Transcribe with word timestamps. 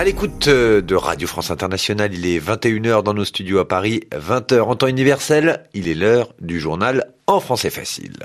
À 0.00 0.04
l'écoute 0.04 0.48
euh, 0.48 0.80
de 0.80 0.94
Radio 0.94 1.28
France 1.28 1.50
Internationale, 1.50 2.14
il 2.14 2.24
est 2.24 2.38
21h 2.38 3.02
dans 3.02 3.12
nos 3.12 3.26
studios 3.26 3.58
à 3.58 3.68
Paris, 3.68 4.04
20h 4.12 4.60
en 4.60 4.74
temps 4.74 4.86
universel, 4.86 5.66
il 5.74 5.88
est 5.88 5.94
l'heure 5.94 6.32
du 6.40 6.58
journal 6.58 7.12
en 7.26 7.38
français 7.38 7.68
facile. 7.68 8.16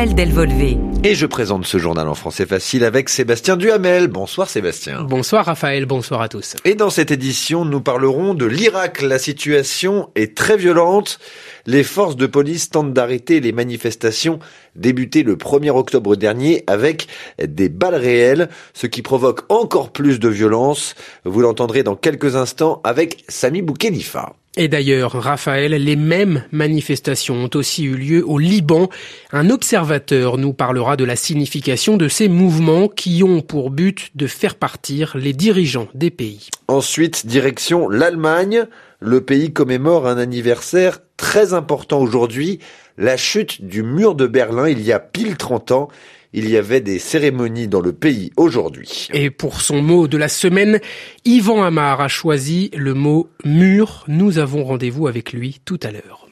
Raphaël 0.00 0.14
Delvolvé. 0.14 0.78
Et 1.04 1.14
je 1.14 1.26
présente 1.26 1.66
ce 1.66 1.76
journal 1.76 2.08
en 2.08 2.14
français 2.14 2.46
facile 2.46 2.84
avec 2.84 3.10
Sébastien 3.10 3.58
Duhamel. 3.58 4.08
Bonsoir 4.08 4.48
Sébastien. 4.48 5.02
Bonsoir 5.02 5.44
Raphaël, 5.44 5.84
bonsoir 5.84 6.22
à 6.22 6.30
tous. 6.30 6.56
Et 6.64 6.74
dans 6.74 6.88
cette 6.88 7.10
édition, 7.10 7.66
nous 7.66 7.82
parlerons 7.82 8.32
de 8.32 8.46
l'Irak. 8.46 9.02
La 9.02 9.18
situation 9.18 10.08
est 10.14 10.34
très 10.34 10.56
violente. 10.56 11.18
Les 11.66 11.82
forces 11.82 12.16
de 12.16 12.24
police 12.24 12.70
tentent 12.70 12.94
d'arrêter 12.94 13.40
les 13.40 13.52
manifestations 13.52 14.38
débutées 14.74 15.22
le 15.22 15.36
1er 15.36 15.68
octobre 15.68 16.16
dernier 16.16 16.64
avec 16.66 17.06
des 17.38 17.68
balles 17.68 17.94
réelles, 17.94 18.48
ce 18.72 18.86
qui 18.86 19.02
provoque 19.02 19.42
encore 19.50 19.92
plus 19.92 20.18
de 20.18 20.30
violence. 20.30 20.94
Vous 21.26 21.42
l'entendrez 21.42 21.82
dans 21.82 21.96
quelques 21.96 22.36
instants 22.36 22.80
avec 22.84 23.22
Sami 23.28 23.60
Boukhelifa. 23.60 24.32
Et 24.56 24.66
d'ailleurs, 24.66 25.12
Raphaël, 25.12 25.72
les 25.72 25.94
mêmes 25.94 26.42
manifestations 26.50 27.44
ont 27.44 27.50
aussi 27.54 27.84
eu 27.84 27.94
lieu 27.94 28.24
au 28.26 28.36
Liban. 28.38 28.88
Un 29.30 29.48
observateur 29.48 30.38
nous 30.38 30.52
parlera 30.52 30.96
de 30.96 31.04
la 31.04 31.14
signification 31.14 31.96
de 31.96 32.08
ces 32.08 32.28
mouvements 32.28 32.88
qui 32.88 33.22
ont 33.22 33.42
pour 33.42 33.70
but 33.70 34.10
de 34.16 34.26
faire 34.26 34.56
partir 34.56 35.16
les 35.16 35.32
dirigeants 35.32 35.86
des 35.94 36.10
pays. 36.10 36.48
Ensuite, 36.66 37.26
direction 37.26 37.88
l'Allemagne. 37.88 38.64
Le 38.98 39.20
pays 39.20 39.52
commémore 39.52 40.08
un 40.08 40.18
anniversaire 40.18 40.98
très 41.16 41.54
important 41.54 42.00
aujourd'hui, 42.00 42.58
la 42.98 43.16
chute 43.16 43.64
du 43.64 43.82
mur 43.82 44.14
de 44.14 44.26
Berlin 44.26 44.68
il 44.68 44.82
y 44.82 44.92
a 44.92 44.98
pile 44.98 45.36
30 45.36 45.70
ans. 45.70 45.88
Il 46.32 46.48
y 46.48 46.56
avait 46.56 46.80
des 46.80 47.00
cérémonies 47.00 47.66
dans 47.66 47.80
le 47.80 47.92
pays 47.92 48.30
aujourd'hui. 48.36 49.08
Et 49.12 49.30
pour 49.30 49.60
son 49.60 49.82
mot 49.82 50.06
de 50.06 50.16
la 50.16 50.28
semaine, 50.28 50.78
Yvan 51.24 51.64
Amar 51.64 52.00
a 52.00 52.06
choisi 52.06 52.70
le 52.72 52.94
mot 52.94 53.28
mur. 53.44 54.04
Nous 54.06 54.38
avons 54.38 54.62
rendez-vous 54.62 55.08
avec 55.08 55.32
lui 55.32 55.60
tout 55.64 55.80
à 55.82 55.90
l'heure. 55.90 56.28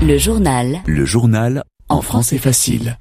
Le 0.00 0.16
journal. 0.16 0.78
Le 0.86 1.04
journal 1.04 1.64
en 1.88 2.02
français 2.02 2.38
facile. 2.38 2.98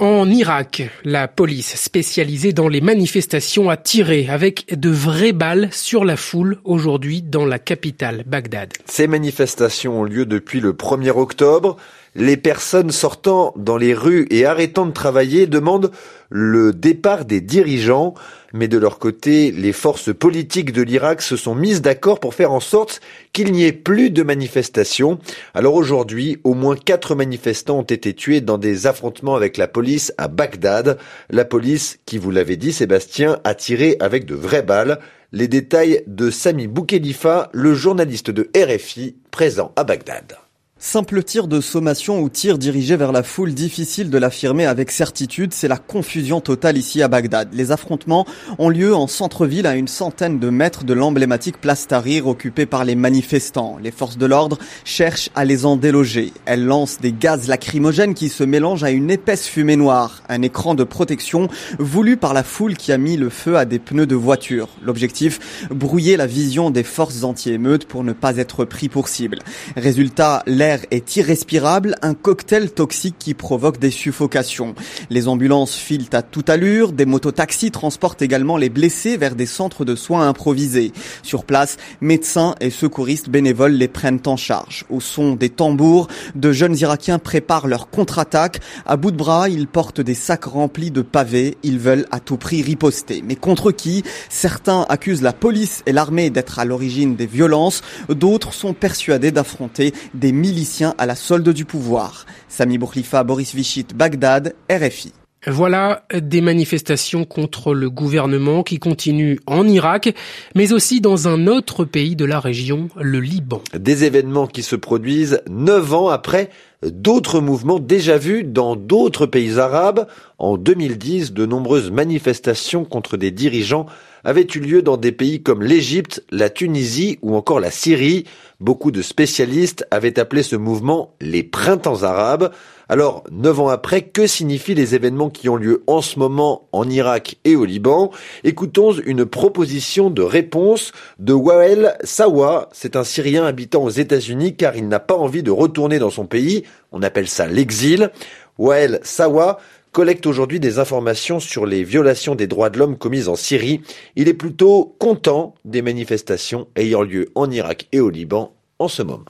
En 0.00 0.28
Irak, 0.28 0.82
la 1.04 1.28
police 1.28 1.76
spécialisée 1.76 2.52
dans 2.52 2.68
les 2.68 2.80
manifestations 2.80 3.70
a 3.70 3.76
tiré 3.76 4.28
avec 4.28 4.66
de 4.76 4.88
vraies 4.88 5.32
balles 5.32 5.68
sur 5.72 6.04
la 6.04 6.16
foule 6.16 6.58
aujourd'hui 6.64 7.22
dans 7.22 7.44
la 7.44 7.58
capitale, 7.58 8.24
Bagdad. 8.26 8.72
Ces 8.86 9.06
manifestations 9.06 10.00
ont 10.00 10.04
lieu 10.04 10.24
depuis 10.24 10.58
le 10.58 10.72
1er 10.72 11.10
octobre 11.10 11.76
les 12.14 12.36
personnes 12.36 12.90
sortant 12.90 13.52
dans 13.56 13.76
les 13.76 13.94
rues 13.94 14.26
et 14.30 14.44
arrêtant 14.44 14.86
de 14.86 14.92
travailler 14.92 15.46
demandent 15.46 15.90
le 16.28 16.72
départ 16.72 17.24
des 17.24 17.40
dirigeants, 17.40 18.14
mais 18.52 18.68
de 18.68 18.78
leur 18.78 18.98
côté, 18.98 19.50
les 19.50 19.72
forces 19.72 20.14
politiques 20.14 20.72
de 20.72 20.82
l'Irak 20.82 21.22
se 21.22 21.36
sont 21.36 21.54
mises 21.54 21.82
d'accord 21.82 22.20
pour 22.20 22.34
faire 22.34 22.52
en 22.52 22.60
sorte 22.60 23.00
qu'il 23.32 23.52
n'y 23.52 23.64
ait 23.64 23.72
plus 23.72 24.10
de 24.10 24.22
manifestations. 24.22 25.18
Alors 25.54 25.74
aujourd'hui, 25.74 26.38
au 26.44 26.54
moins 26.54 26.76
quatre 26.76 27.14
manifestants 27.14 27.78
ont 27.78 27.82
été 27.82 28.14
tués 28.14 28.40
dans 28.40 28.58
des 28.58 28.86
affrontements 28.86 29.36
avec 29.36 29.56
la 29.56 29.68
police 29.68 30.12
à 30.18 30.28
Bagdad. 30.28 30.98
La 31.30 31.44
police, 31.44 31.98
qui 32.06 32.18
vous 32.18 32.30
l'avez 32.30 32.56
dit 32.56 32.72
Sébastien, 32.72 33.38
a 33.44 33.54
tiré 33.54 33.96
avec 34.00 34.24
de 34.24 34.34
vraies 34.34 34.62
balles. 34.62 34.98
Les 35.32 35.46
détails 35.46 36.02
de 36.08 36.30
Sami 36.30 36.66
Boukhelifa, 36.66 37.50
le 37.52 37.74
journaliste 37.74 38.30
de 38.30 38.50
RFI 38.56 39.16
présent 39.30 39.72
à 39.76 39.84
Bagdad. 39.84 40.49
Simple 40.82 41.22
tir 41.22 41.46
de 41.46 41.60
sommation 41.60 42.22
ou 42.22 42.30
tir 42.30 42.56
dirigé 42.56 42.96
vers 42.96 43.12
la 43.12 43.22
foule, 43.22 43.52
difficile 43.52 44.08
de 44.08 44.16
l'affirmer 44.16 44.64
avec 44.64 44.90
certitude, 44.90 45.52
c'est 45.52 45.68
la 45.68 45.76
confusion 45.76 46.40
totale 46.40 46.78
ici 46.78 47.02
à 47.02 47.08
Bagdad. 47.08 47.50
Les 47.52 47.70
affrontements 47.70 48.24
ont 48.58 48.70
lieu 48.70 48.94
en 48.94 49.06
centre-ville 49.06 49.66
à 49.66 49.76
une 49.76 49.88
centaine 49.88 50.38
de 50.38 50.48
mètres 50.48 50.84
de 50.84 50.94
l'emblématique 50.94 51.60
place 51.60 51.86
Tahrir 51.86 52.26
occupée 52.26 52.64
par 52.64 52.86
les 52.86 52.94
manifestants. 52.94 53.76
Les 53.82 53.90
forces 53.90 54.16
de 54.16 54.24
l'ordre 54.24 54.56
cherchent 54.86 55.28
à 55.34 55.44
les 55.44 55.66
en 55.66 55.76
déloger. 55.76 56.32
Elles 56.46 56.64
lancent 56.64 56.98
des 56.98 57.12
gaz 57.12 57.46
lacrymogènes 57.46 58.14
qui 58.14 58.30
se 58.30 58.42
mélangent 58.42 58.82
à 58.82 58.90
une 58.90 59.10
épaisse 59.10 59.46
fumée 59.46 59.76
noire, 59.76 60.22
un 60.30 60.40
écran 60.40 60.74
de 60.74 60.84
protection 60.84 61.48
voulu 61.78 62.16
par 62.16 62.32
la 62.32 62.42
foule 62.42 62.74
qui 62.74 62.90
a 62.90 62.96
mis 62.96 63.18
le 63.18 63.28
feu 63.28 63.58
à 63.58 63.66
des 63.66 63.80
pneus 63.80 64.06
de 64.06 64.16
voiture. 64.16 64.68
L'objectif, 64.82 65.68
brouiller 65.70 66.16
la 66.16 66.26
vision 66.26 66.70
des 66.70 66.84
forces 66.84 67.22
anti-émeutes 67.22 67.84
pour 67.84 68.02
ne 68.02 68.14
pas 68.14 68.38
être 68.38 68.64
pris 68.64 68.88
pour 68.88 69.08
cible. 69.08 69.40
Résultat, 69.76 70.42
l'air 70.46 70.69
est 70.90 71.16
irrespirable, 71.16 71.96
un 72.02 72.14
cocktail 72.14 72.70
toxique 72.70 73.16
qui 73.18 73.34
provoque 73.34 73.78
des 73.78 73.90
suffocations. 73.90 74.74
Les 75.10 75.26
ambulances 75.26 75.74
filent 75.74 76.08
à 76.12 76.22
toute 76.22 76.50
allure, 76.50 76.92
des 76.92 77.06
mototaxis 77.06 77.70
transportent 77.70 78.22
également 78.22 78.56
les 78.56 78.68
blessés 78.68 79.16
vers 79.16 79.34
des 79.34 79.46
centres 79.46 79.84
de 79.84 79.96
soins 79.96 80.28
improvisés. 80.28 80.92
Sur 81.22 81.44
place, 81.44 81.76
médecins 82.00 82.54
et 82.60 82.70
secouristes 82.70 83.28
bénévoles 83.28 83.72
les 83.72 83.88
prennent 83.88 84.22
en 84.26 84.36
charge. 84.36 84.84
Au 84.90 85.00
son 85.00 85.34
des 85.34 85.48
tambours, 85.48 86.08
de 86.34 86.52
jeunes 86.52 86.76
Irakiens 86.76 87.18
préparent 87.18 87.66
leur 87.66 87.90
contre-attaque. 87.90 88.60
À 88.86 88.96
bout 88.96 89.10
de 89.10 89.16
bras, 89.16 89.48
ils 89.48 89.66
portent 89.66 90.00
des 90.00 90.14
sacs 90.14 90.44
remplis 90.44 90.90
de 90.90 91.02
pavés. 91.02 91.56
Ils 91.62 91.78
veulent 91.78 92.06
à 92.10 92.20
tout 92.20 92.36
prix 92.36 92.62
riposter. 92.62 93.22
Mais 93.26 93.36
contre 93.36 93.72
qui? 93.72 94.04
Certains 94.28 94.86
accusent 94.88 95.22
la 95.22 95.32
police 95.32 95.82
et 95.86 95.92
l'armée 95.92 96.30
d'être 96.30 96.58
à 96.58 96.64
l'origine 96.64 97.16
des 97.16 97.26
violences. 97.26 97.82
D'autres 98.08 98.54
sont 98.54 98.74
persuadés 98.74 99.32
d'affronter 99.32 99.92
des 100.14 100.32
milliers 100.32 100.59
à 100.98 101.06
la 101.06 101.14
solde 101.14 101.48
du 101.50 101.64
pouvoir. 101.64 102.26
Sami 102.48 102.78
Bourlifa, 102.78 103.24
Boris 103.24 103.54
Vichit, 103.54 103.86
Bagdad, 103.94 104.54
RFI. 104.70 105.12
Voilà 105.46 106.04
des 106.12 106.42
manifestations 106.42 107.24
contre 107.24 107.72
le 107.72 107.88
gouvernement 107.88 108.62
qui 108.62 108.78
continuent 108.78 109.38
en 109.46 109.66
Irak, 109.66 110.14
mais 110.54 110.74
aussi 110.74 111.00
dans 111.00 111.28
un 111.28 111.46
autre 111.46 111.86
pays 111.86 112.14
de 112.14 112.26
la 112.26 112.40
région, 112.40 112.90
le 113.00 113.20
Liban. 113.20 113.62
Des 113.74 114.04
événements 114.04 114.46
qui 114.46 114.62
se 114.62 114.76
produisent 114.76 115.40
neuf 115.48 115.94
ans 115.94 116.08
après 116.08 116.50
d'autres 116.82 117.40
mouvements 117.40 117.78
déjà 117.78 118.18
vus 118.18 118.44
dans 118.44 118.76
d'autres 118.76 119.24
pays 119.24 119.58
arabes. 119.58 120.06
En 120.38 120.58
2010, 120.58 121.32
de 121.32 121.46
nombreuses 121.46 121.90
manifestations 121.90 122.84
contre 122.84 123.16
des 123.16 123.30
dirigeants 123.30 123.86
avaient 124.24 124.46
eu 124.54 124.60
lieu 124.60 124.82
dans 124.82 124.96
des 124.96 125.12
pays 125.12 125.42
comme 125.42 125.62
l'Égypte, 125.62 126.24
la 126.30 126.50
Tunisie 126.50 127.18
ou 127.22 127.36
encore 127.36 127.60
la 127.60 127.70
Syrie. 127.70 128.24
Beaucoup 128.60 128.90
de 128.90 129.02
spécialistes 129.02 129.86
avaient 129.90 130.18
appelé 130.18 130.42
ce 130.42 130.56
mouvement 130.56 131.14
les 131.20 131.42
printemps 131.42 132.02
arabes. 132.02 132.52
Alors, 132.90 133.22
neuf 133.30 133.60
ans 133.60 133.68
après, 133.68 134.02
que 134.02 134.26
signifient 134.26 134.74
les 134.74 134.96
événements 134.96 135.30
qui 135.30 135.48
ont 135.48 135.54
lieu 135.54 135.84
en 135.86 136.02
ce 136.02 136.18
moment 136.18 136.68
en 136.72 136.90
Irak 136.90 137.36
et 137.44 137.54
au 137.54 137.64
Liban? 137.64 138.10
Écoutons 138.42 138.92
une 138.92 139.24
proposition 139.24 140.10
de 140.10 140.22
réponse 140.22 140.90
de 141.20 141.32
Wael 141.32 141.96
Sawa. 142.02 142.68
C'est 142.72 142.96
un 142.96 143.04
Syrien 143.04 143.44
habitant 143.44 143.84
aux 143.84 143.90
États-Unis 143.90 144.56
car 144.56 144.76
il 144.76 144.88
n'a 144.88 144.98
pas 144.98 145.14
envie 145.14 145.44
de 145.44 145.52
retourner 145.52 146.00
dans 146.00 146.10
son 146.10 146.26
pays. 146.26 146.64
On 146.90 147.02
appelle 147.02 147.28
ça 147.28 147.46
l'exil. 147.46 148.10
Wael 148.58 148.98
Sawa 149.04 149.60
collecte 149.92 150.26
aujourd'hui 150.26 150.60
des 150.60 150.78
informations 150.78 151.40
sur 151.40 151.66
les 151.66 151.84
violations 151.84 152.34
des 152.34 152.46
droits 152.46 152.70
de 152.70 152.78
l'homme 152.78 152.96
commises 152.96 153.28
en 153.28 153.36
Syrie. 153.36 153.80
Il 154.16 154.28
est 154.28 154.34
plutôt 154.34 154.96
content 154.98 155.54
des 155.64 155.82
manifestations 155.82 156.68
ayant 156.76 157.02
lieu 157.02 157.30
en 157.34 157.50
Irak 157.50 157.88
et 157.92 158.00
au 158.00 158.10
Liban 158.10 158.54
en 158.78 158.88
ce 158.88 159.02
moment. 159.02 159.24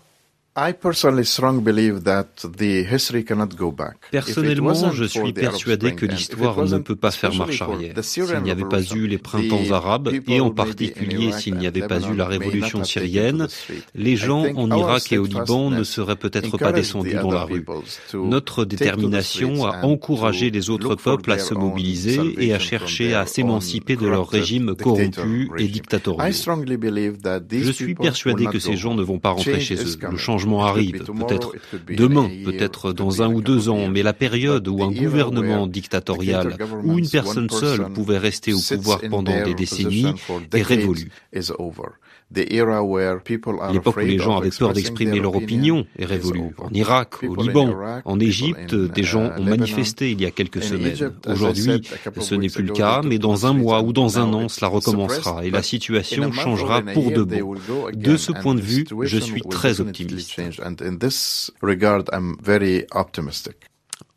Personnellement, 4.10 4.92
je 4.92 5.04
suis 5.04 5.32
persuadé 5.32 5.94
que 5.94 6.04
l'histoire 6.04 6.66
ne 6.66 6.78
peut 6.78 6.96
pas 6.96 7.10
faire 7.10 7.34
marche 7.34 7.62
arrière. 7.62 7.94
S'il 8.02 8.42
n'y 8.42 8.50
avait 8.50 8.64
pas 8.64 8.82
eu 8.82 9.06
les 9.06 9.16
printemps 9.16 9.70
arabes, 9.70 10.10
et 10.28 10.40
en 10.40 10.50
particulier 10.50 11.32
s'il 11.32 11.56
n'y 11.56 11.66
avait 11.66 11.86
pas 11.86 12.00
eu 12.00 12.14
la 12.14 12.26
révolution 12.26 12.84
syrienne, 12.84 13.48
les 13.94 14.16
gens 14.16 14.44
en 14.54 14.70
Irak 14.70 15.12
et 15.12 15.18
au 15.18 15.24
Liban 15.24 15.70
ne 15.70 15.82
seraient 15.84 16.16
peut-être 16.16 16.58
pas 16.58 16.72
descendus 16.72 17.14
dans 17.14 17.30
la 17.30 17.44
rue. 17.44 17.64
Notre 18.12 18.66
détermination 18.66 19.64
a 19.64 19.82
encouragé 19.84 20.50
les 20.50 20.68
autres 20.68 20.94
peuples 20.94 21.32
à 21.32 21.38
se 21.38 21.54
mobiliser 21.54 22.34
et 22.38 22.52
à 22.52 22.58
chercher 22.58 23.14
à 23.14 23.24
s'émanciper 23.24 23.96
de 23.96 24.06
leur 24.06 24.28
régime 24.28 24.74
corrompu 24.74 25.50
et 25.58 25.68
dictatorial. 25.68 26.32
Je 26.32 27.70
suis 27.70 27.94
persuadé 27.94 28.46
que 28.46 28.58
ces 28.58 28.76
gens 28.76 28.94
ne 28.94 29.02
vont 29.02 29.18
pas 29.18 29.30
rentrer 29.30 29.60
chez 29.60 29.76
eux. 29.76 29.98
Le 30.10 30.16
changement 30.18 30.49
arrive, 30.58 31.04
peut-être 31.04 31.54
demain, 31.88 32.28
peut-être 32.44 32.92
dans 32.92 33.22
un 33.22 33.32
ou 33.32 33.40
deux 33.40 33.68
ans, 33.68 33.88
mais 33.88 34.02
la 34.02 34.12
période 34.12 34.66
où 34.68 34.82
un 34.82 34.90
gouvernement 34.90 35.66
dictatorial 35.66 36.56
ou 36.84 36.98
une 36.98 37.08
personne 37.08 37.48
seule 37.50 37.92
pouvait 37.92 38.18
rester 38.18 38.52
au 38.52 38.58
pouvoir 38.58 39.00
pendant 39.08 39.42
des 39.44 39.54
décennies 39.54 40.12
est 40.52 40.62
révolue. 40.62 41.10
L'époque 42.32 43.96
où 43.96 44.00
les 44.00 44.18
gens 44.18 44.38
avaient 44.38 44.50
peur 44.50 44.72
d'exprimer 44.72 45.18
leur 45.18 45.34
opinion 45.34 45.86
est 45.98 46.04
révolue. 46.04 46.54
En 46.58 46.70
Irak, 46.72 47.22
au 47.24 47.34
Liban, 47.34 47.74
en 48.04 48.20
Égypte, 48.20 48.74
des 48.74 49.02
gens 49.02 49.32
ont 49.36 49.44
manifesté 49.44 50.12
il 50.12 50.20
y 50.20 50.26
a 50.26 50.30
quelques 50.30 50.62
semaines. 50.62 51.12
Aujourd'hui, 51.26 51.82
ce 52.20 52.34
n'est 52.34 52.48
plus 52.48 52.64
le 52.64 52.72
cas, 52.72 53.02
mais 53.04 53.18
dans 53.18 53.46
un 53.46 53.52
mois 53.52 53.82
ou 53.82 53.92
dans 53.92 54.18
un 54.18 54.32
an, 54.32 54.48
cela 54.48 54.68
recommencera 54.68 55.44
et 55.44 55.50
la 55.50 55.62
situation 55.62 56.30
changera 56.32 56.82
pour 56.82 57.10
de 57.10 57.22
bon. 57.22 57.54
De 57.94 58.16
ce 58.16 58.32
point 58.32 58.54
de 58.54 58.60
vue, 58.60 58.86
je 59.02 59.18
suis 59.18 59.42
très 59.42 59.80
optimiste. 59.80 60.40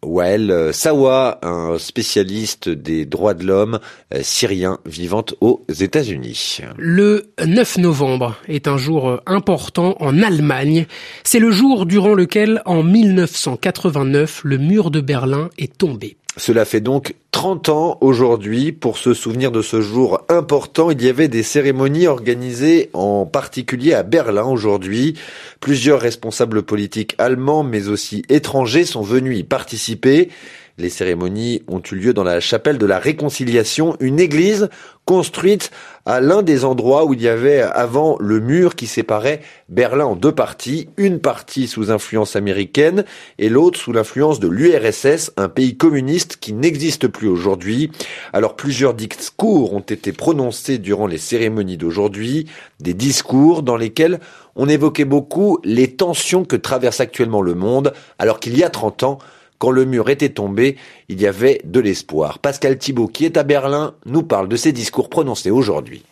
Wael 0.04 0.74
Sawa, 0.74 1.40
un 1.42 1.78
spécialiste 1.78 2.70
des 2.70 3.06
droits 3.06 3.34
de 3.34 3.46
l'homme 3.46 3.80
euh, 4.14 4.20
syrien 4.22 4.80
vivant 4.86 5.26
aux 5.42 5.66
États-Unis. 5.70 6.60
Le 6.78 7.34
9 7.46 7.78
novembre 7.78 8.36
est 8.48 8.68
un 8.68 8.78
jour 8.78 9.22
important 9.26 9.96
en 10.00 10.22
Allemagne. 10.22 10.86
C'est 11.24 11.40
le 11.40 11.52
jour 11.52 11.86
durant 11.86 12.14
lequel, 12.14 12.62
en 12.66 12.84
1989, 12.84 14.42
le 14.44 14.58
mur 14.58 14.92
de 14.92 15.02
Berlin 15.02 15.50
est 15.58 15.78
tombé. 15.78 16.18
Cela 16.36 16.66
fait 16.66 16.82
donc 16.82 17.14
30 17.32 17.70
ans 17.70 17.98
aujourd'hui. 18.02 18.72
Pour 18.72 18.98
se 18.98 19.14
souvenir 19.14 19.52
de 19.52 19.62
ce 19.62 19.82
jour 19.82 20.22
important, 20.30 20.90
il 20.90 21.02
y 21.04 21.08
avait 21.08 21.28
des 21.28 21.44
cérémonies 21.44 22.08
organisées 22.08 22.90
en 22.94 23.26
particulier 23.26 23.94
à 23.94 24.02
Berlin 24.02 24.46
aujourd'hui. 24.46 25.14
Plusieurs 25.60 26.00
responsables 26.00 26.64
politiques 26.64 27.14
allemands 27.20 27.64
mais 27.64 27.88
aussi 27.88 28.24
étrangers 28.30 28.86
sont 28.86 29.04
venus 29.04 29.38
y 29.38 29.44
participer. 29.44 30.30
Les 30.80 30.90
cérémonies 30.90 31.62
ont 31.68 31.84
eu 31.92 31.96
lieu 31.96 32.14
dans 32.16 32.24
la 32.24 32.40
chapelle 32.40 32.80
de 32.80 32.88
la 32.88 32.98
Réconciliation, 32.98 33.96
une 34.00 34.20
église 34.20 34.70
construite 35.06 35.70
à 36.08 36.20
l'un 36.20 36.42
des 36.42 36.66
endroits 36.66 37.06
où 37.06 37.14
il 37.14 37.22
y 37.22 37.28
avait 37.28 37.62
avant 37.62 38.18
le 38.20 38.40
mur 38.40 38.76
qui 38.76 38.88
séparait 38.88 39.42
Berlin 39.70 40.06
en 40.06 40.16
deux 40.16 40.32
parties, 40.32 40.90
une 40.98 41.20
partie 41.20 41.68
sous 41.68 41.92
influence 41.92 42.36
américaine 42.36 43.06
et 43.38 43.50
l'autre 43.50 43.80
sous 43.80 43.92
l'influence 43.92 44.40
de 44.40 44.48
l'URSS, 44.48 45.32
un 45.38 45.48
pays 45.48 45.78
communiste 45.78 46.38
qui 46.38 46.54
n'existe 46.54 47.08
plus 47.08 47.28
aujourd'hui. 47.28 47.92
Alors 48.34 48.56
plusieurs 48.56 48.96
discours 48.96 49.74
ont 49.76 49.80
été 49.80 50.12
prononcés 50.12 50.80
durant 50.80 51.06
les 51.06 51.20
cérémonies 51.20 51.78
d'aujourd'hui, 51.78 52.48
des 52.80 52.96
discours 52.96 53.62
dans 53.62 53.78
lesquels 53.78 54.20
on 54.56 54.68
évoquait 54.68 55.06
beaucoup 55.06 55.60
les 55.64 55.92
tensions 55.96 56.46
que 56.46 56.56
traverse 56.56 57.00
actuellement 57.00 57.44
le 57.44 57.54
monde, 57.54 57.94
alors 58.18 58.40
qu'il 58.40 58.58
y 58.58 58.64
a 58.64 58.70
30 58.72 59.04
ans, 59.04 59.20
quand 59.64 59.72
le 59.72 59.86
mur 59.86 60.10
était 60.10 60.28
tombé, 60.28 60.76
il 61.08 61.22
y 61.22 61.26
avait 61.26 61.62
de 61.64 61.80
l'espoir. 61.80 62.40
Pascal 62.40 62.78
Thibault, 62.78 63.08
qui 63.08 63.24
est 63.24 63.38
à 63.38 63.44
Berlin, 63.44 63.96
nous 64.06 64.22
parle 64.22 64.50
de 64.50 64.58
ces 64.58 64.74
discours 64.74 65.08
prononcés 65.08 65.52
aujourd'hui. 65.52 66.04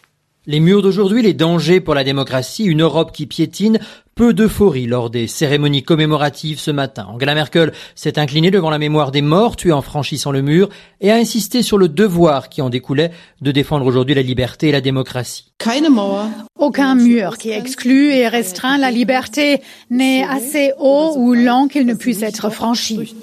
Les 0.45 0.62
murs 0.62 0.81
d'aujourd'hui, 0.81 1.21
les 1.21 1.33
dangers 1.33 1.81
pour 1.81 1.94
la 1.94 2.06
démocratie, 2.06 2.63
une 2.63 2.81
Europe 2.81 3.12
qui 3.12 3.25
piétine, 3.25 3.81
peu 4.16 4.34
d'euphorie 4.34 4.88
lors 4.88 5.10
des 5.10 5.28
cérémonies 5.28 5.84
commémoratives 5.84 6.60
ce 6.60 6.72
matin. 6.72 7.08
Angela 7.10 7.34
Merkel 7.34 7.72
s'est 7.96 8.19
inclinée 8.19 8.52
devant 8.52 8.69
la 8.69 8.78
mémoire 8.78 9.12
des 9.12 9.22
morts 9.22 9.56
tués 9.56 9.72
en 9.72 9.81
franchissant 9.81 10.31
le 10.31 10.42
mur 10.42 10.69
et 11.00 11.12
a 11.12 11.16
insisté 11.16 11.62
sur 11.62 11.78
le 11.78 11.88
devoir 11.88 12.50
qui 12.50 12.62
en 12.62 12.69
découlait 12.69 13.12
de 13.42 13.52
défendre 13.52 13.86
aujourd'hui 13.86 14.16
la 14.16 14.22
liberté 14.22 14.69
et 14.69 14.72
la 14.72 14.81
démocratie. 14.81 15.52
Aucun 16.60 16.96
mur 16.96 17.38
qui 17.38 17.50
exclut 17.50 18.12
et 18.12 18.28
restreint 18.28 18.78
la 18.78 18.92
liberté 18.92 19.62
n'est 19.90 20.24
assez 20.24 20.74
haut 20.80 21.13
ou 21.18 21.34
lent 21.34 21.68
qu'il 21.68 21.86
ne 21.86 21.94
puisse 21.94 22.22
être 22.22 22.50
franchi. 22.52 23.16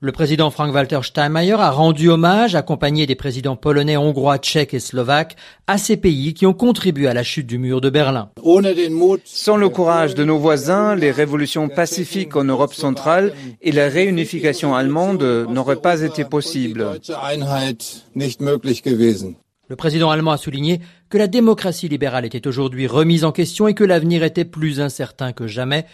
Le 0.00 0.12
président 0.12 0.50
Frank-Walter 0.50 1.00
Steinmeier 1.02 1.54
a 1.54 1.70
rendu 1.70 2.08
hommage, 2.08 2.54
accompagné 2.54 3.06
des 3.06 3.14
présidents 3.14 3.56
polonais, 3.56 3.96
hongrois, 3.96 4.38
tchèques 4.38 4.74
et 4.74 4.80
slovaques, 4.80 5.36
à 5.66 5.78
ces 5.78 5.96
pays 5.96 6.34
qui 6.34 6.46
ont 6.46 6.54
contribué 6.54 7.08
à 7.08 7.14
la 7.14 7.22
chute 7.22 7.46
du 7.46 7.58
mur 7.58 7.80
de 7.80 7.90
Berlin. 7.90 8.30
Sans 9.24 9.56
le 9.56 9.68
courage 9.74 10.14
de 10.14 10.24
nos 10.24 10.38
voisins, 10.38 10.94
les 10.94 11.10
révolutions 11.10 11.68
pacifiques 11.68 12.36
en 12.36 12.44
Europe 12.44 12.72
centrale 12.72 13.34
et 13.60 13.72
la 13.72 13.88
réunification 13.88 14.74
allemande 14.74 15.22
n'auraient 15.50 15.82
pas 15.82 16.00
été 16.02 16.24
possibles. 16.24 16.86
Le 19.68 19.76
président 19.76 20.10
allemand 20.10 20.30
a 20.30 20.36
souligné 20.36 20.80
que 21.10 21.18
la 21.18 21.26
démocratie 21.26 21.88
libérale 21.88 22.24
était 22.24 22.46
aujourd'hui 22.46 22.86
remise 22.86 23.24
en 23.24 23.32
question 23.32 23.66
et 23.66 23.74
que 23.74 23.84
l'avenir 23.84 24.22
était 24.22 24.44
plus 24.44 24.80
incertain 24.80 25.32
que 25.32 25.46
jamais, 25.46 25.84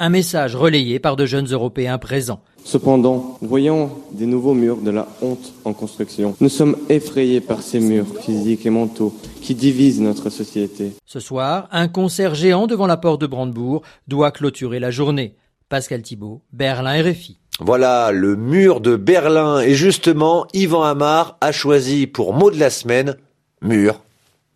un 0.00 0.08
message 0.08 0.56
relayé 0.56 0.98
par 0.98 1.14
de 1.14 1.26
jeunes 1.26 1.46
Européens 1.52 1.98
présents. 1.98 2.40
Cependant, 2.64 3.38
voyant 3.42 3.90
des 4.12 4.26
nouveaux 4.26 4.54
murs 4.54 4.78
de 4.78 4.90
la 4.90 5.06
honte 5.20 5.52
en 5.64 5.74
construction, 5.74 6.34
nous 6.40 6.48
sommes 6.48 6.76
effrayés 6.88 7.40
par 7.40 7.62
ces 7.62 7.80
murs 7.80 8.06
physiques 8.22 8.64
et 8.64 8.70
mentaux 8.70 9.14
qui 9.42 9.54
divisent 9.54 10.00
notre 10.00 10.30
société. 10.30 10.92
Ce 11.04 11.20
soir, 11.20 11.68
un 11.70 11.86
concert 11.86 12.34
géant 12.34 12.66
devant 12.66 12.86
la 12.86 12.96
porte 12.96 13.20
de 13.20 13.26
Brandebourg 13.26 13.82
doit 14.08 14.30
clôturer 14.30 14.80
la 14.80 14.90
journée. 14.90 15.34
Pascal 15.68 16.02
Thibault, 16.02 16.40
Berlin 16.52 17.02
RFI. 17.02 17.38
Voilà 17.60 18.10
le 18.10 18.36
mur 18.36 18.80
de 18.80 18.96
Berlin 18.96 19.60
et 19.60 19.74
justement 19.74 20.46
Yvan 20.54 20.82
Amar 20.82 21.36
a 21.42 21.52
choisi 21.52 22.06
pour 22.06 22.32
mot 22.32 22.50
de 22.50 22.58
la 22.58 22.70
semaine 22.70 23.16
mur. 23.60 24.00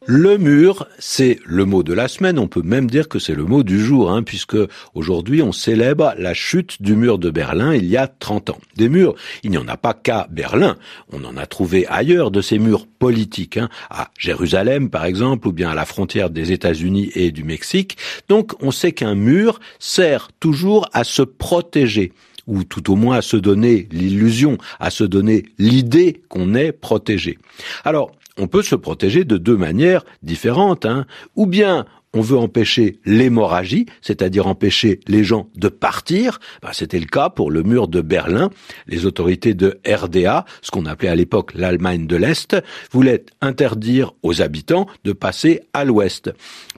Le 0.06 0.37
mur, 0.37 0.87
c'est 0.99 1.39
le 1.47 1.65
mot 1.65 1.83
de 1.83 1.95
la 1.95 2.09
semaine. 2.09 2.39
On 2.39 2.47
peut 2.47 2.61
même 2.61 2.91
dire 2.91 3.09
que 3.09 3.19
c'est 3.19 3.35
le 3.35 3.45
mot 3.45 3.62
du 3.62 3.81
jour, 3.81 4.11
hein, 4.11 4.23
puisque 4.23 4.56
aujourd'hui 4.93 5.41
on 5.41 5.51
célèbre 5.51 6.12
la 6.19 6.35
chute 6.35 6.83
du 6.83 6.95
mur 6.95 7.19
de 7.19 7.31
Berlin 7.31 7.75
il 7.75 7.87
y 7.87 7.97
a 7.97 8.06
30 8.06 8.51
ans. 8.51 8.59
Des 8.77 8.91
murs, 8.91 9.15
il 9.45 9.51
n'y 9.51 9.56
en 9.56 9.67
a 9.67 9.79
pas 9.79 9.95
qu'à 9.95 10.27
Berlin. 10.31 10.77
On 11.11 11.25
en 11.25 11.39
a 11.39 11.47
trouvé 11.47 11.87
ailleurs 11.87 12.31
de 12.31 12.43
ces 12.43 12.59
murs 12.59 12.87
politiques, 12.87 13.56
hein, 13.56 13.71
à 13.89 14.11
Jérusalem 14.19 14.91
par 14.91 15.06
exemple, 15.06 15.49
ou 15.49 15.53
bien 15.53 15.71
à 15.71 15.75
la 15.75 15.87
frontière 15.87 16.29
des 16.29 16.53
États-Unis 16.53 17.11
et 17.15 17.31
du 17.31 17.45
Mexique. 17.45 17.97
Donc 18.29 18.53
on 18.62 18.73
sait 18.73 18.93
qu'un 18.93 19.15
mur 19.15 19.59
sert 19.79 20.29
toujours 20.39 20.87
à 20.93 21.05
se 21.05 21.23
protéger 21.23 22.12
ou 22.47 22.62
tout 22.62 22.93
au 22.93 22.97
moins 22.97 23.17
à 23.17 23.23
se 23.23 23.39
donner 23.39 23.89
l'illusion, 23.91 24.59
à 24.81 24.91
se 24.91 25.05
donner 25.05 25.47
l'idée 25.59 26.21
qu'on 26.29 26.55
est 26.55 26.73
protégé. 26.73 27.39
Alors, 27.85 28.12
on 28.38 28.46
peut 28.46 28.62
se 28.62 28.75
protéger 28.75 29.25
de 29.25 29.36
deux 29.36 29.56
manières 29.56 30.04
différentes. 30.22 30.86
Hein. 30.86 31.06
Ou 31.36 31.46
bien 31.46 31.86
on 32.14 32.20
veut 32.20 32.38
empêcher 32.38 33.00
l'hémorragie, 33.04 33.86
c'est-à-dire 34.00 34.46
empêcher 34.46 35.00
les 35.08 35.25
gens 35.25 35.48
de 35.56 35.69
partir. 35.69 36.38
Ben, 36.62 36.70
C'était 36.72 37.00
le 37.00 37.06
cas 37.06 37.28
pour 37.28 37.50
le 37.50 37.64
mur 37.64 37.88
de 37.88 38.00
Berlin. 38.00 38.50
Les 38.86 39.04
autorités 39.04 39.54
de 39.54 39.81
RDA, 39.86 40.44
ce 40.62 40.70
qu'on 40.70 40.86
appelait 40.86 41.08
à 41.08 41.16
l'époque 41.16 41.54
l'Allemagne 41.54 42.06
de 42.06 42.16
l'Est, 42.16 42.56
voulaient 42.92 43.25
interdire 43.40 44.12
aux 44.22 44.40
habitants 44.42 44.86
de 45.02 45.12
passer 45.12 45.62
à 45.72 45.84
l'Ouest. 45.84 46.32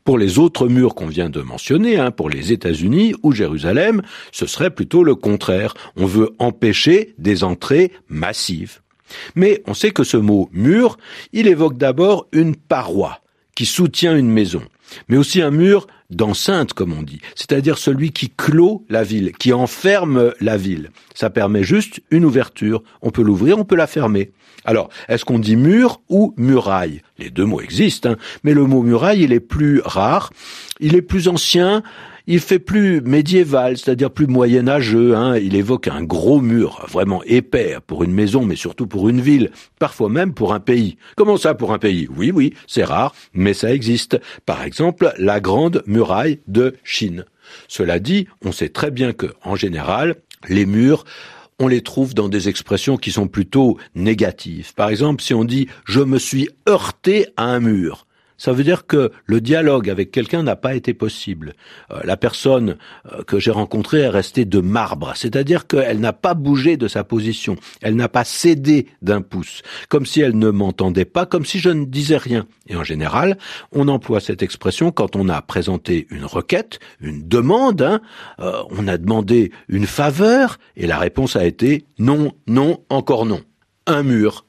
Pour 0.04 0.18
les 0.18 0.38
autres 0.38 0.68
murs 0.68 0.94
qu'on 0.94 1.06
vient 1.06 1.30
de 1.30 1.42
mentionner, 1.42 1.98
hein, 1.98 2.12
pour 2.12 2.30
les 2.30 2.52
États-Unis 2.52 3.14
ou 3.22 3.32
Jérusalem, 3.32 4.02
ce 4.32 4.46
serait 4.46 4.70
plutôt 4.70 5.04
le 5.04 5.16
contraire. 5.16 5.74
On 5.96 6.06
veut 6.06 6.30
empêcher 6.38 7.14
des 7.18 7.44
entrées 7.44 7.92
massives. 8.08 8.80
Mais 9.34 9.62
on 9.66 9.74
sait 9.74 9.90
que 9.90 10.04
ce 10.04 10.16
mot 10.16 10.48
mur, 10.52 10.98
il 11.32 11.46
évoque 11.46 11.76
d'abord 11.76 12.26
une 12.32 12.56
paroi 12.56 13.20
qui 13.54 13.66
soutient 13.66 14.16
une 14.16 14.30
maison, 14.30 14.62
mais 15.08 15.16
aussi 15.16 15.40
un 15.42 15.50
mur 15.50 15.86
d'enceinte, 16.10 16.72
comme 16.72 16.92
on 16.92 17.02
dit, 17.02 17.20
c'est-à-dire 17.34 17.78
celui 17.78 18.12
qui 18.12 18.30
clôt 18.30 18.84
la 18.88 19.02
ville, 19.02 19.32
qui 19.32 19.52
enferme 19.52 20.32
la 20.40 20.56
ville. 20.56 20.90
Ça 21.14 21.30
permet 21.30 21.64
juste 21.64 22.00
une 22.10 22.24
ouverture. 22.24 22.82
On 23.02 23.10
peut 23.10 23.22
l'ouvrir, 23.22 23.58
on 23.58 23.64
peut 23.64 23.76
la 23.76 23.86
fermer. 23.86 24.30
Alors, 24.64 24.88
est-ce 25.08 25.24
qu'on 25.24 25.38
dit 25.38 25.56
mur 25.56 26.00
ou 26.08 26.34
muraille? 26.36 27.02
Les 27.18 27.30
deux 27.30 27.44
mots 27.44 27.60
existent, 27.60 28.10
hein, 28.10 28.16
mais 28.44 28.54
le 28.54 28.64
mot 28.64 28.82
muraille, 28.82 29.22
il 29.22 29.32
est 29.32 29.40
plus 29.40 29.80
rare, 29.84 30.32
il 30.80 30.94
est 30.94 31.02
plus 31.02 31.28
ancien, 31.28 31.82
il 32.26 32.40
fait 32.40 32.58
plus 32.58 33.00
médiéval, 33.00 33.76
c'est-à-dire 33.76 34.10
plus 34.10 34.26
moyenâgeux. 34.26 35.14
Hein. 35.14 35.36
Il 35.38 35.54
évoque 35.54 35.88
un 35.88 36.02
gros 36.02 36.40
mur, 36.40 36.84
vraiment 36.90 37.22
épais, 37.24 37.76
pour 37.86 38.04
une 38.04 38.12
maison, 38.12 38.44
mais 38.44 38.56
surtout 38.56 38.86
pour 38.86 39.08
une 39.08 39.20
ville, 39.20 39.50
parfois 39.78 40.08
même 40.08 40.34
pour 40.34 40.52
un 40.52 40.60
pays. 40.60 40.96
Comment 41.16 41.36
ça 41.36 41.54
pour 41.54 41.72
un 41.72 41.78
pays? 41.78 42.08
Oui, 42.16 42.30
oui, 42.32 42.54
c'est 42.66 42.84
rare, 42.84 43.14
mais 43.32 43.54
ça 43.54 43.72
existe. 43.72 44.20
Par 44.44 44.62
exemple, 44.62 45.12
la 45.18 45.40
Grande 45.40 45.82
Muraille 45.86 46.40
de 46.48 46.74
Chine. 46.82 47.24
Cela 47.68 47.98
dit, 48.00 48.26
on 48.44 48.52
sait 48.52 48.70
très 48.70 48.90
bien 48.90 49.12
que, 49.12 49.26
en 49.42 49.54
général, 49.54 50.16
les 50.48 50.66
murs 50.66 51.04
on 51.58 51.68
les 51.68 51.80
trouve 51.80 52.12
dans 52.12 52.28
des 52.28 52.50
expressions 52.50 52.98
qui 52.98 53.10
sont 53.10 53.28
plutôt 53.28 53.78
négatives. 53.94 54.74
Par 54.74 54.90
exemple, 54.90 55.22
si 55.22 55.32
on 55.32 55.44
dit 55.44 55.68
je 55.86 56.00
me 56.00 56.18
suis 56.18 56.50
heurté 56.68 57.28
à 57.36 57.44
un 57.44 57.60
mur, 57.60 58.05
ça 58.38 58.52
veut 58.52 58.64
dire 58.64 58.86
que 58.86 59.12
le 59.24 59.40
dialogue 59.40 59.90
avec 59.90 60.10
quelqu'un 60.10 60.42
n'a 60.42 60.56
pas 60.56 60.74
été 60.74 60.94
possible. 60.94 61.54
Euh, 61.90 62.00
la 62.04 62.16
personne 62.16 62.76
euh, 63.12 63.22
que 63.22 63.38
j'ai 63.38 63.50
rencontrée 63.50 64.00
est 64.00 64.08
restée 64.08 64.44
de 64.44 64.60
marbre, 64.60 65.12
c'est-à-dire 65.14 65.66
qu'elle 65.66 66.00
n'a 66.00 66.12
pas 66.12 66.34
bougé 66.34 66.76
de 66.76 66.88
sa 66.88 67.04
position, 67.04 67.56
elle 67.82 67.96
n'a 67.96 68.08
pas 68.08 68.24
cédé 68.24 68.86
d'un 69.02 69.22
pouce, 69.22 69.62
comme 69.88 70.06
si 70.06 70.20
elle 70.20 70.38
ne 70.38 70.50
m'entendait 70.50 71.04
pas, 71.04 71.26
comme 71.26 71.44
si 71.44 71.58
je 71.58 71.70
ne 71.70 71.84
disais 71.84 72.16
rien. 72.16 72.46
Et 72.68 72.76
en 72.76 72.84
général, 72.84 73.38
on 73.72 73.88
emploie 73.88 74.20
cette 74.20 74.42
expression 74.42 74.90
quand 74.90 75.16
on 75.16 75.28
a 75.28 75.40
présenté 75.42 76.06
une 76.10 76.24
requête, 76.24 76.78
une 77.00 77.26
demande, 77.26 77.82
hein, 77.82 78.00
euh, 78.40 78.62
on 78.70 78.88
a 78.88 78.98
demandé 78.98 79.52
une 79.68 79.86
faveur, 79.86 80.58
et 80.76 80.86
la 80.86 80.98
réponse 80.98 81.36
a 81.36 81.46
été 81.46 81.84
non, 81.98 82.32
non, 82.46 82.80
encore 82.88 83.26
non. 83.26 83.40
Un 83.86 84.02
mur, 84.02 84.45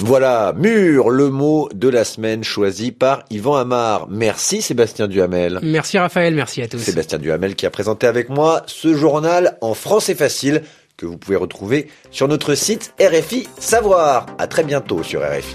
voilà, 0.00 0.52
mur, 0.56 1.10
le 1.10 1.30
mot 1.30 1.68
de 1.72 1.88
la 1.88 2.02
semaine 2.02 2.42
choisi 2.42 2.90
par 2.90 3.24
Yvan 3.30 3.54
Amar. 3.54 4.08
Merci 4.10 4.60
Sébastien 4.60 5.06
Duhamel. 5.06 5.60
Merci 5.62 5.98
Raphaël, 5.98 6.34
merci 6.34 6.62
à 6.62 6.68
tous. 6.68 6.78
Sébastien 6.78 7.18
Duhamel 7.18 7.54
qui 7.54 7.64
a 7.64 7.70
présenté 7.70 8.08
avec 8.08 8.28
moi 8.28 8.64
ce 8.66 8.94
journal 8.94 9.56
en 9.60 9.74
français 9.74 10.16
facile 10.16 10.62
que 10.96 11.06
vous 11.06 11.16
pouvez 11.16 11.36
retrouver 11.36 11.88
sur 12.10 12.26
notre 12.26 12.54
site 12.54 12.92
RFI 13.00 13.48
Savoir. 13.58 14.26
À 14.38 14.48
très 14.48 14.64
bientôt 14.64 15.04
sur 15.04 15.20
RFI. 15.20 15.54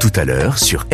Tout 0.00 0.12
à 0.14 0.24
l'heure 0.24 0.58
sur 0.58 0.86